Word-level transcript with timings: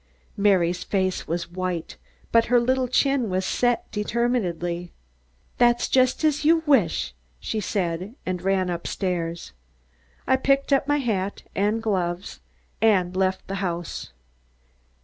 Mary's 0.35 0.83
face 0.83 1.27
was 1.27 1.51
white, 1.51 1.95
but 2.31 2.45
her 2.45 2.59
little 2.59 2.87
chin 2.87 3.29
was 3.29 3.45
set 3.45 3.85
determinedly. 3.91 4.91
"That's 5.59 5.87
just 5.87 6.23
as 6.23 6.43
you 6.43 6.63
wish," 6.65 7.13
she 7.39 7.59
said, 7.59 8.15
and 8.25 8.41
ran 8.41 8.71
up 8.71 8.87
stairs. 8.87 9.51
I 10.25 10.37
picked 10.37 10.73
up 10.73 10.87
my 10.87 10.97
hat 10.97 11.43
and 11.53 11.83
gloves 11.83 12.39
and 12.81 13.15
left 13.15 13.45
the 13.47 13.57
house. 13.61 14.11